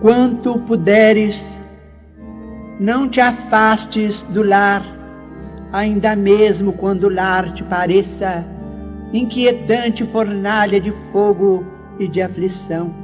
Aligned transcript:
Quanto 0.00 0.58
puderes, 0.60 1.46
não 2.80 3.06
te 3.06 3.20
afastes 3.20 4.22
do 4.30 4.42
lar, 4.42 4.82
ainda 5.70 6.16
mesmo 6.16 6.72
quando 6.72 7.04
o 7.04 7.14
lar 7.14 7.52
te 7.52 7.62
pareça 7.62 8.42
inquietante 9.12 10.06
fornalha 10.06 10.80
de 10.80 10.90
fogo 11.12 11.66
e 11.98 12.08
de 12.08 12.22
aflição. 12.22 12.94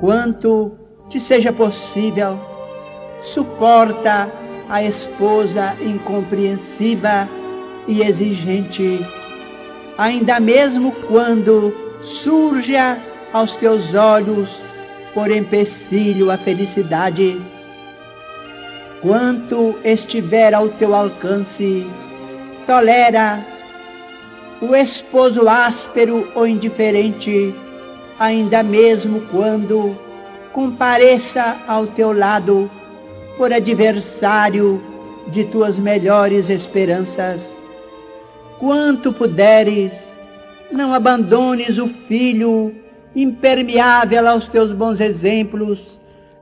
Quanto 0.00 0.72
te 1.08 1.20
seja 1.20 1.52
possível, 1.52 2.36
suporta 3.22 4.28
a 4.68 4.82
esposa 4.82 5.76
incompreensiva 5.80 7.28
e 7.86 8.02
exigente, 8.02 9.06
ainda 9.96 10.40
mesmo 10.40 10.90
quando 11.06 11.72
surja 12.02 12.98
aos 13.32 13.54
teus 13.54 13.94
olhos 13.94 14.69
por 15.14 15.30
empecilho 15.30 16.30
a 16.30 16.36
felicidade. 16.36 17.40
Quanto 19.02 19.78
estiver 19.84 20.54
ao 20.54 20.68
teu 20.68 20.94
alcance, 20.94 21.86
tolera 22.66 23.44
o 24.60 24.74
esposo 24.74 25.48
áspero 25.48 26.30
ou 26.34 26.46
indiferente, 26.46 27.54
ainda 28.18 28.62
mesmo 28.62 29.22
quando 29.30 29.96
compareça 30.52 31.56
ao 31.66 31.86
teu 31.86 32.12
lado 32.12 32.70
por 33.38 33.52
adversário 33.52 34.82
de 35.28 35.44
tuas 35.44 35.76
melhores 35.76 36.50
esperanças. 36.50 37.40
Quanto 38.58 39.12
puderes, 39.12 39.92
não 40.70 40.92
abandones 40.92 41.78
o 41.78 41.88
filho 41.88 42.74
impermeável 43.14 44.28
aos 44.28 44.46
teus 44.48 44.72
bons 44.72 45.00
exemplos 45.00 45.78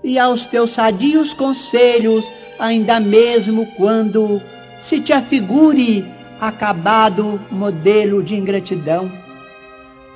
e 0.03 0.19
aos 0.19 0.47
teus 0.47 0.73
sadios 0.73 1.33
conselhos, 1.33 2.25
ainda 2.59 3.01
mesmo 3.01 3.67
quando 3.77 4.41
se 4.83 5.01
te 5.01 5.13
afigure 5.13 6.07
acabado 6.41 7.41
modelo 7.51 8.23
de 8.23 8.35
ingratidão. 8.35 9.11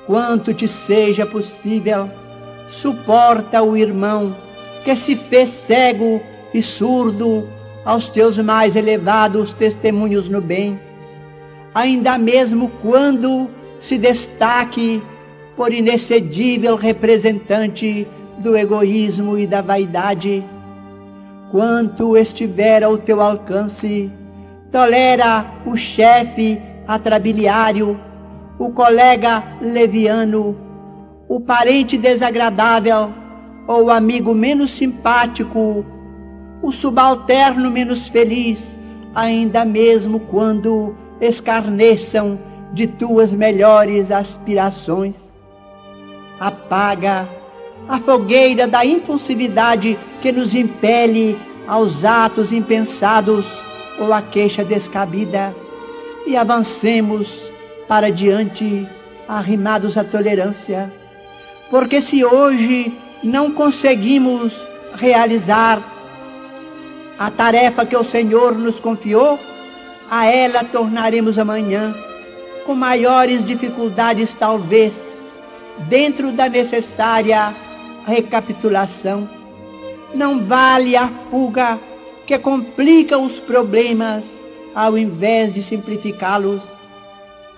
Quanto 0.05 0.53
te 0.53 0.67
seja 0.67 1.25
possível, 1.25 2.09
suporta 2.69 3.61
o 3.61 3.75
irmão 3.75 4.35
que 4.83 4.95
se 4.95 5.15
fez 5.15 5.49
cego 5.65 6.21
e 6.53 6.61
surdo 6.61 7.47
aos 7.85 8.07
teus 8.07 8.37
mais 8.37 8.75
elevados 8.75 9.53
testemunhos 9.53 10.29
no 10.29 10.41
bem, 10.41 10.79
ainda 11.73 12.17
mesmo 12.17 12.69
quando 12.81 13.49
se 13.79 13.97
destaque 13.97 15.01
por 15.63 15.73
inexcedível 15.73 16.75
representante 16.75 18.05
do 18.39 18.53
egoísmo 18.53 19.37
e 19.37 19.47
da 19.47 19.61
vaidade. 19.61 20.43
Quanto 21.51 22.17
estiver 22.17 22.83
ao 22.83 22.97
teu 22.97 23.21
alcance, 23.21 24.11
tolera 24.73 25.45
o 25.65 25.77
chefe 25.77 26.61
atrabiliário, 26.85 27.97
o 28.59 28.71
colega 28.71 29.41
leviano, 29.61 30.53
o 31.29 31.39
parente 31.39 31.97
desagradável 31.97 33.13
ou 33.65 33.85
o 33.85 33.89
amigo 33.89 34.33
menos 34.33 34.71
simpático, 34.71 35.85
o 36.61 36.73
subalterno 36.73 37.71
menos 37.71 38.09
feliz, 38.09 38.61
ainda 39.15 39.63
mesmo 39.63 40.19
quando 40.19 40.93
escarneçam 41.21 42.37
de 42.73 42.85
tuas 42.85 43.31
melhores 43.31 44.11
aspirações. 44.11 45.22
Apaga 46.43 47.25
a 47.87 47.99
fogueira 48.01 48.67
da 48.67 48.85
impulsividade 48.85 49.97
que 50.21 50.29
nos 50.29 50.53
impele 50.53 51.39
aos 51.65 52.03
atos 52.03 52.51
impensados 52.51 53.45
ou 53.97 54.11
à 54.11 54.21
queixa 54.21 54.61
descabida 54.61 55.55
e 56.27 56.35
avancemos 56.35 57.41
para 57.87 58.11
diante, 58.11 58.85
arrimados 59.25 59.97
à 59.97 60.03
tolerância. 60.03 60.91
Porque 61.69 62.01
se 62.01 62.25
hoje 62.25 62.93
não 63.23 63.49
conseguimos 63.51 64.53
realizar 64.95 65.81
a 67.17 67.31
tarefa 67.31 67.85
que 67.85 67.95
o 67.95 68.03
Senhor 68.03 68.53
nos 68.53 68.81
confiou, 68.81 69.39
a 70.11 70.27
ela 70.27 70.65
tornaremos 70.65 71.39
amanhã, 71.39 71.95
com 72.65 72.75
maiores 72.75 73.45
dificuldades, 73.45 74.33
talvez, 74.33 74.91
dentro 75.87 76.31
da 76.31 76.49
necessária 76.49 77.55
recapitulação. 78.05 79.29
Não 80.13 80.45
vale 80.45 80.95
a 80.95 81.09
fuga 81.29 81.79
que 82.25 82.37
complica 82.37 83.17
os 83.17 83.39
problemas 83.39 84.23
ao 84.73 84.97
invés 84.97 85.53
de 85.53 85.61
simplificá-los. 85.61 86.61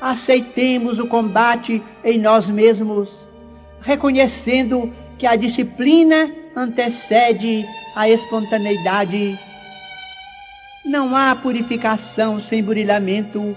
Aceitemos 0.01 0.99
o 0.99 1.07
combate 1.07 1.81
em 2.03 2.19
nós 2.19 2.47
mesmos, 2.47 3.09
reconhecendo 3.81 4.93
que 5.17 5.25
a 5.25 5.35
disciplina 5.35 6.31
antecede 6.55 7.65
a 7.95 8.09
espontaneidade. 8.09 9.39
Não 10.83 11.15
há 11.15 11.35
purificação 11.35 12.41
sem 12.41 12.61
burilamento, 12.61 13.55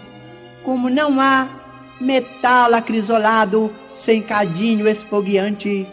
como 0.64 0.88
não 0.88 1.20
há 1.20 1.57
metal 2.00 2.75
acrisolado 2.75 3.70
sem 3.94 4.22
cadinho 4.22 4.88
esfogueante. 4.88 5.86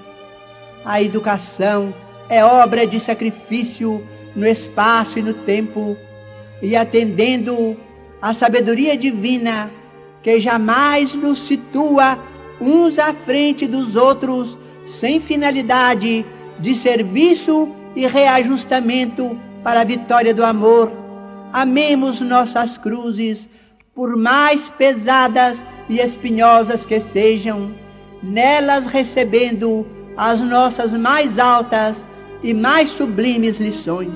A 0.83 1.01
educação 1.01 1.93
é 2.29 2.43
obra 2.43 2.85
de 2.85 2.99
sacrifício 2.99 4.03
no 4.35 4.45
espaço 4.45 5.17
e 5.17 5.21
no 5.21 5.33
tempo, 5.33 5.97
e 6.61 6.75
atendendo 6.75 7.77
à 8.21 8.33
sabedoria 8.33 8.97
divina, 8.97 9.71
que 10.21 10.39
jamais 10.39 11.13
nos 11.13 11.47
situa 11.47 12.17
uns 12.59 12.97
à 12.99 13.13
frente 13.13 13.67
dos 13.67 13.95
outros, 13.95 14.57
sem 14.87 15.19
finalidade 15.19 16.25
de 16.59 16.75
serviço 16.75 17.69
e 17.95 18.05
reajustamento 18.07 19.37
para 19.63 19.81
a 19.81 19.85
vitória 19.85 20.33
do 20.33 20.43
amor. 20.43 20.91
Amemos 21.51 22.21
nossas 22.21 22.77
cruzes, 22.77 23.47
por 23.93 24.15
mais 24.15 24.61
pesadas 24.77 25.61
e 25.89 25.99
espinhosas 25.99 26.85
que 26.85 26.99
sejam, 26.99 27.71
nelas 28.21 28.87
recebendo 28.87 29.85
as 30.17 30.39
nossas 30.39 30.91
mais 30.93 31.37
altas 31.37 31.95
e 32.41 32.53
mais 32.53 32.89
sublimes 32.89 33.57
lições. 33.57 34.11